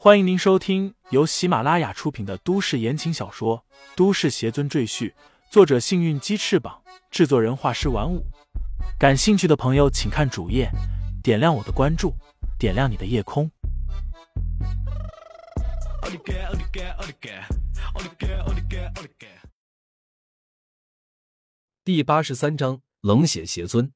[0.00, 3.64] 欢迎您收听由喜马拉雅出品的都市言情小说
[3.96, 5.10] 《都市邪尊赘婿》，
[5.50, 8.24] 作者：幸运鸡翅膀，制作人：画师玩五。
[8.96, 10.70] 感兴趣的朋友，请看主页，
[11.20, 12.14] 点亮我的关注，
[12.60, 13.50] 点亮你的夜空。
[21.82, 23.92] 第八十三章冷血邪尊。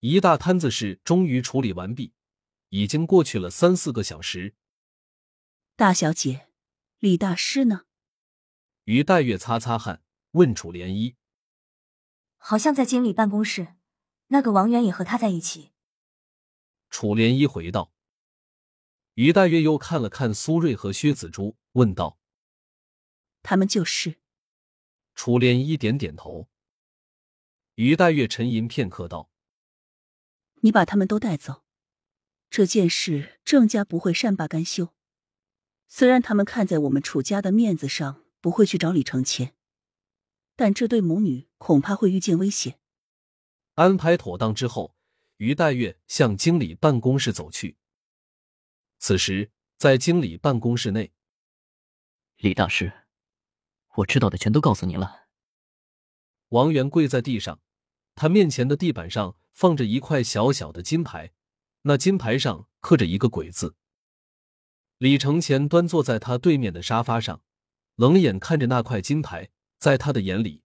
[0.00, 2.12] 一大摊子事终于处理完毕，
[2.68, 4.54] 已经过去了三四个小时。
[5.76, 6.46] 大小姐，
[7.00, 7.86] 李大师呢？
[8.84, 11.16] 于黛月擦擦汗，问楚涟漪
[12.38, 13.74] ：“好像在经理办公室，
[14.28, 15.72] 那个王源也和他在一起。”
[16.90, 17.92] 楚涟漪回道。
[19.14, 22.20] 于黛月又看了看苏瑞和薛子珠，问道
[23.42, 24.20] ：“他们就是？”
[25.16, 26.48] 楚涟漪点点头。
[27.74, 29.28] 于黛月沉吟片刻，道
[30.62, 31.64] ：“你把他们都带走，
[32.48, 34.94] 这件事郑家不会善罢甘休。
[35.96, 39.54] 虽然他们看在我们楚家的面子上不会去找李承前，
[40.56, 42.80] 但这对母女恐怕会遇见危险。”
[43.78, 44.96] 安排妥当之后，
[45.36, 47.76] 于黛月向经理办公室走去。
[48.98, 51.12] 此时，在经理办公室内，
[52.38, 53.04] 李大师，
[53.98, 55.28] 我知道的全都告诉您了。
[56.48, 57.60] 王源跪在地上，
[58.16, 61.32] 他面前的地板上放着一块小小的金牌，
[61.82, 63.76] 那金牌上刻着一个“鬼”字。
[64.98, 67.42] 李承前端坐在他对面的沙发上，
[67.96, 70.62] 冷眼看着那块金牌，在他的眼里，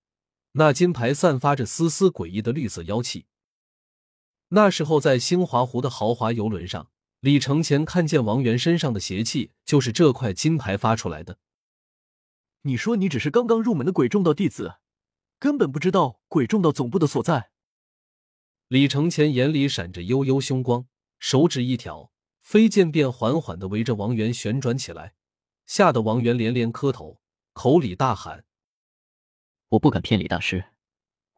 [0.54, 3.26] 那金牌散发着丝丝诡异的绿色妖气。
[4.50, 6.90] 那时候，在兴华湖的豪华游轮上。
[7.22, 11.38] 李承前看见王源身上的邪气，就是这块金牌发出来的。
[12.62, 14.76] 你说你只是刚刚入门的鬼众道弟子，
[15.38, 17.52] 根本不知道鬼众道总部的所在。
[18.70, 20.88] 李承前眼里闪着幽幽凶光，
[21.20, 22.10] 手指一挑，
[22.50, 25.14] 飞剑便缓缓的围着王源旋转起来，
[25.68, 27.22] 吓得王源连连磕头，
[27.54, 28.44] 口里大喊
[29.70, 30.66] ：“我不敢骗李大师，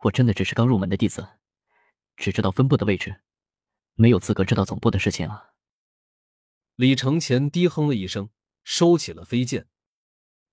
[0.04, 1.28] 我真的只是刚入门的弟子，
[2.16, 3.24] 只知道分部的位置，
[3.96, 5.50] 没有资格知道总部的事情啊。”
[6.78, 8.30] 李承前低哼了一声，
[8.64, 9.68] 收起了飞剑。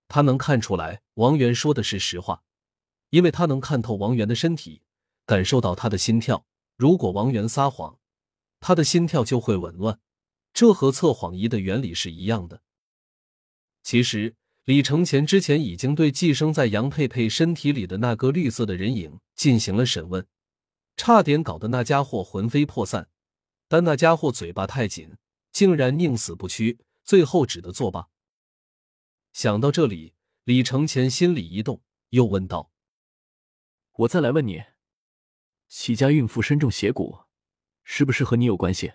[0.09, 2.43] 他能看出来王源说的是实话，
[3.11, 4.83] 因为他能看透王源的身体，
[5.25, 6.49] 感受到他的心跳。
[6.75, 8.01] 如果王源撒谎，
[8.59, 10.01] 他的心跳就会紊乱，
[10.59, 12.63] 这和测谎仪的原理是一样的。
[13.85, 20.27] 其实，李承前之前已经对寄生在杨佩佩身体里的那个绿色的人影进行了审问，
[20.97, 23.09] 差点搞得那家伙魂飞魄散，
[23.69, 25.17] 但那家伙嘴巴太紧。
[25.53, 28.09] 竟然宁死不屈，最后只得作罢。
[29.33, 32.73] 想到这里，李承前心里一动，又问道
[33.99, 34.65] ：“我再来问你，
[35.69, 37.21] 齐家孕妇身中邪骨，
[37.85, 38.95] 是不是和你有关系？”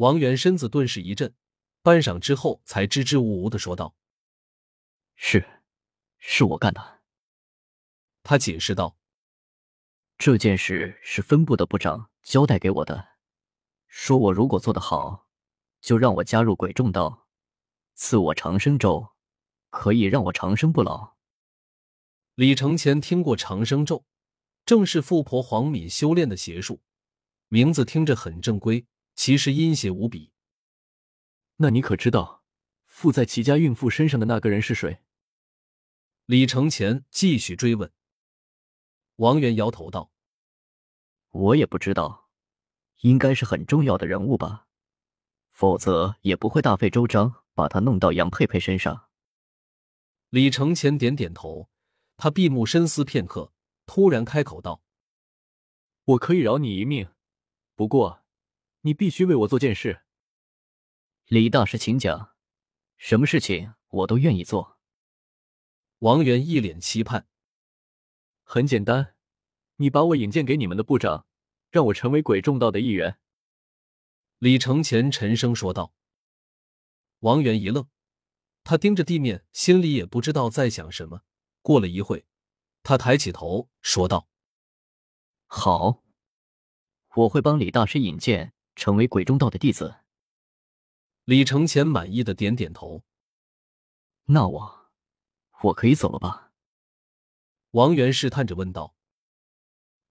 [0.00, 1.34] 王源身子顿时一震，
[1.82, 3.94] 半晌之后才支支吾吾的说道
[5.14, 5.46] ：“是，
[6.16, 7.02] 是我干的。”
[8.24, 8.96] 他解释道
[10.16, 13.08] ：“这件事是分部的部长交代给我的。”
[13.88, 15.28] 说我如果做得好，
[15.82, 17.28] 就让我加入鬼众道，
[17.92, 19.10] 赐我长生咒，
[19.68, 21.16] 可以让我长生不老。
[22.36, 24.06] 李承前听过长生咒，
[24.64, 26.80] 正是富婆黄敏修炼的邪术，
[27.48, 28.86] 名字听着很正规，
[29.22, 30.32] 其实阴险无比。
[31.56, 32.42] 那你可知道
[32.86, 35.02] 附在齐家孕妇身上的那个人是谁？
[36.24, 37.92] 李承前继续追问。
[39.16, 40.10] 王源摇头道
[41.32, 42.30] ：“我也不知道。”
[43.02, 44.68] 应该是很重要的人物吧，
[45.50, 49.10] 否则也不会大费周章把他弄到杨佩佩身上。
[50.30, 51.68] 李承前点点头，
[52.16, 53.52] 他闭目深思片刻，
[53.84, 54.82] 突然开口道
[56.04, 57.10] ：“我可以饶你一命，
[57.74, 58.19] 不过
[58.82, 60.02] 你必须为我做件事。”
[61.26, 62.34] 李大师，请讲，
[62.96, 64.78] 什么事情我都愿意做。
[66.00, 67.28] 王源一脸期盼
[68.42, 69.14] ：“很简单，
[69.76, 71.26] 你把我引荐给你们的部长。”
[71.70, 73.20] 让我成为鬼众道的一员。”
[74.38, 75.94] 李承前沉声说道。
[77.20, 77.88] 王源一愣，
[78.64, 81.22] 他盯着地面，心里也不知道在想什么。
[81.62, 82.26] 过了一会，
[82.82, 84.28] 他抬起头说道
[85.46, 86.02] ：“好，
[87.14, 89.96] 我会帮李大师引荐成为鬼中道的弟子。”
[91.24, 93.04] 李承前满意的点点头。
[94.24, 94.90] 那我，
[95.64, 96.50] 我可以走了吧？
[97.72, 98.96] 王源试探着问道。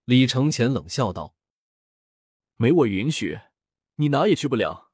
[0.05, 1.35] 李承前冷笑道。
[2.57, 3.39] 没我允许，
[3.95, 4.91] 你哪也去不了。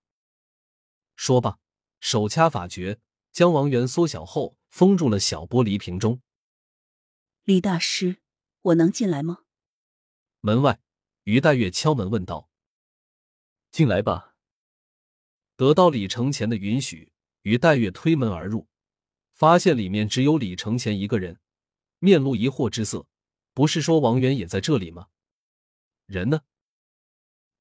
[1.16, 1.60] 说罢，
[2.00, 3.02] 手掐法诀，
[3.32, 6.22] 将王源缩小后封入了小玻璃瓶中。
[7.44, 8.22] 李大师，
[8.62, 9.46] 我能进来吗？
[10.40, 10.80] 门外，
[11.24, 12.50] 于黛月敲门问道
[13.76, 14.38] ：“进来吧。”
[15.58, 17.12] 得到李承前的允许，
[17.42, 18.70] 于黛月推门而入，
[19.34, 21.42] 发现里面只有李承前一个人，
[22.00, 23.06] 面露疑惑之色。
[23.54, 25.10] 不是说王源也在这里吗？
[26.06, 26.44] 人呢？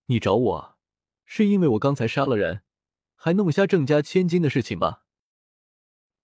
[0.07, 0.79] 你找我，
[1.25, 2.63] 是因为我刚才杀了人，
[3.17, 5.05] 还弄瞎郑家千金的事情吧？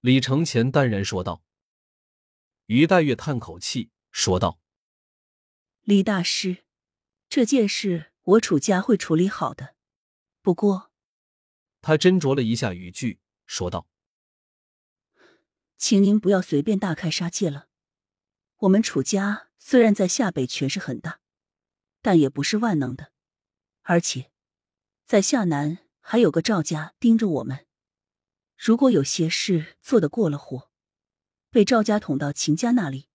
[0.00, 1.42] 李承前淡然说道。
[2.66, 4.60] 于黛月叹口气说道
[5.82, 6.64] ：“李大师，
[7.28, 9.74] 这件事我楚家会处理好的。
[10.42, 10.90] 不过……”
[11.82, 13.86] 他斟酌了一下语句，说道
[15.76, 17.68] ：“请您不要随便大开杀戒了。
[18.58, 21.20] 我们楚家……”虽然在下北权势很大，
[22.00, 23.12] 但也不是万能的，
[23.82, 24.32] 而且
[25.04, 27.66] 在下南还有个赵家盯着我们。
[28.56, 30.70] 如果有些事做得过了火，
[31.50, 33.08] 被赵家捅到秦家那里，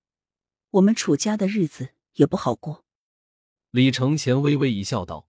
[0.70, 2.86] 我们楚家的日子也不好过。
[3.72, 5.28] 李承前微微一笑，道：“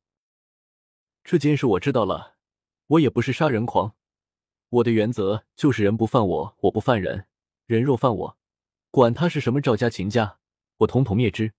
[1.27, 2.37] 这件事我知道了，
[2.87, 3.97] 我也不是杀人狂，
[4.69, 7.27] 我的原则就是人不犯我，我不犯人，
[7.67, 8.39] 人若犯我，
[8.93, 10.39] 管他是什么赵家、秦家。”
[10.81, 11.53] 我统统灭之。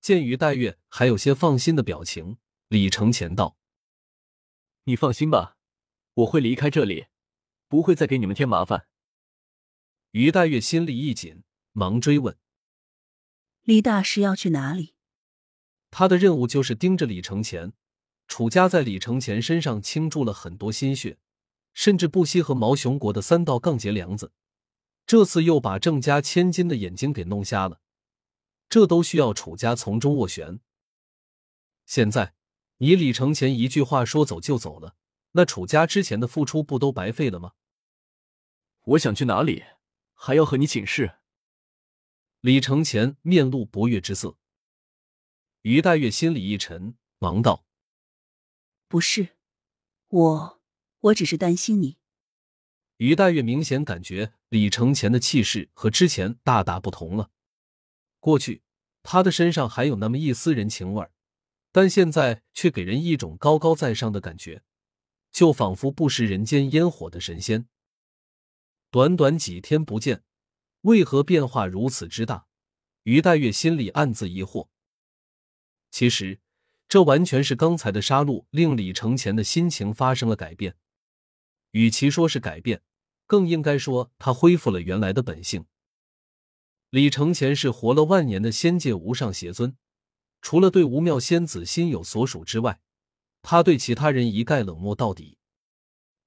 [0.00, 2.38] 见于黛月还有些放心的表情，
[2.68, 3.58] 李承前道
[4.84, 5.58] ：“你放心吧，
[6.14, 7.08] 我会离开这里，
[7.68, 8.86] 不会再给你们添麻烦。”
[10.12, 11.42] 于黛月心里一紧，
[11.72, 12.38] 忙追问
[13.60, 14.94] ：“李大师要去哪里？”
[15.90, 17.74] 他的任务就是盯着李承前。
[18.30, 21.18] 楚家在李承前身上倾注了很多心血，
[21.74, 24.32] 甚至不惜和毛雄国的三道杠结梁子。
[25.04, 27.80] 这次又把郑家千金的眼睛给弄瞎了。
[28.68, 30.60] 这都需要楚家从中斡旋。
[31.84, 32.34] 现在
[32.78, 34.94] 你李承前一句话说走就走了，
[35.32, 37.54] 那楚家之前的付出不都白费了吗？
[38.82, 39.64] 我想去哪里，
[40.14, 41.16] 还要和你请示。
[42.42, 44.36] 李承前面露不悦之色。
[45.62, 47.66] 于黛月心里一沉，忙道
[48.90, 49.36] ：“不是，
[50.08, 50.60] 我
[50.98, 51.96] 我只是担心你。”
[52.98, 57.30] 于黛月明显感觉李承前的气势和之前大大不同了。
[58.18, 58.62] 过去，
[59.04, 61.12] 他的身上还有那么一丝人情味儿，
[61.70, 64.64] 但现在却给人一种高高在上的感觉，
[65.30, 67.68] 就仿佛不食人间烟火的神仙。
[68.90, 70.24] 短短几天不见，
[70.80, 72.48] 为何变化如此之大？
[73.04, 74.66] 于黛月心里暗自疑惑。
[75.92, 76.40] 其实，
[76.90, 80.74] 这完全是刚才的杀戮令李承前的心情发生了改变。
[81.70, 82.82] 与其说是改变，
[83.28, 85.66] 更应该说他恢复了原来的本性。
[86.90, 89.76] 李承前是活了万年的仙界无上邪尊，
[90.42, 92.80] 除了对吴妙仙子心有所属之外，
[93.40, 95.38] 他对其他人一概冷漠到底。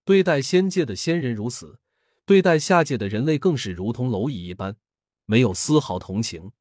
[0.06, 1.82] 对待仙界的仙人如此，
[2.26, 4.78] 对待下界的人类更是如同蝼蚁一般，
[5.26, 6.54] 没有丝毫同情。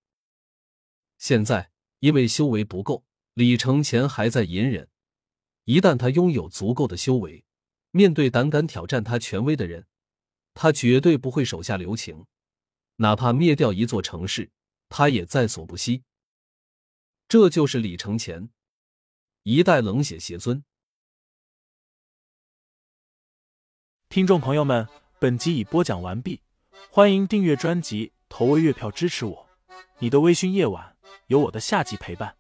[1.18, 1.70] 现在
[2.00, 4.88] 因为修为不够，李承前还在隐忍。
[5.64, 7.44] 一旦他拥有足够的修为，
[7.90, 9.86] 面对胆敢挑战他权威的人，
[10.54, 12.26] 他绝对不会手下留情。
[12.96, 14.50] 哪怕灭掉一座城市，
[14.88, 16.02] 他也在所不惜。
[17.28, 18.50] 这就是李承前，
[19.44, 20.62] 一代冷血邪尊。
[24.10, 24.86] 听众朋友们，
[25.18, 26.42] 本集已播讲完毕，
[26.90, 29.48] 欢迎订阅专辑，投喂月票支持我。
[30.00, 30.98] 你的微醺夜晚，
[31.28, 32.36] 有我的下集陪伴。